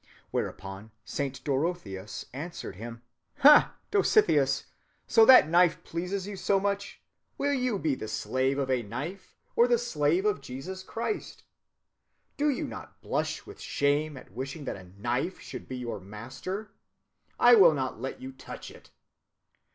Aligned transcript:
Whereupon 0.31 0.89
Saint 1.05 1.43
Dorotheus 1.43 2.25
answered 2.33 2.75
him: 2.77 3.03
'Ha! 3.41 3.75
Dositheus, 3.91 4.63
so 5.05 5.25
that 5.27 5.47
knife 5.47 5.83
pleases 5.83 6.25
you 6.25 6.35
so 6.35 6.59
much! 6.59 7.03
Will 7.37 7.53
you 7.53 7.77
be 7.77 7.93
the 7.93 8.07
slave 8.07 8.57
of 8.57 8.71
a 8.71 8.81
knife 8.81 9.35
or 9.55 9.67
the 9.67 9.77
slave 9.77 10.25
of 10.25 10.41
Jesus 10.41 10.81
Christ? 10.81 11.43
Do 12.35 12.49
you 12.49 12.65
not 12.65 12.99
blush 13.03 13.45
with 13.45 13.61
shame 13.61 14.17
at 14.17 14.31
wishing 14.31 14.65
that 14.65 14.75
a 14.75 14.85
knife 14.99 15.39
should 15.39 15.67
be 15.67 15.77
your 15.77 15.99
master? 15.99 16.71
I 17.39 17.53
will 17.53 17.75
not 17.75 18.01
let 18.01 18.19
you 18.19 18.31
touch 18.31 18.71
it. 18.71 18.89